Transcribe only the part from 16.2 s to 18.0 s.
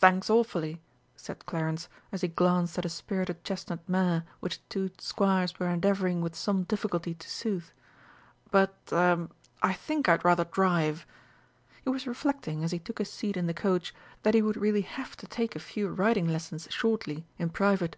lessons shortly, in private.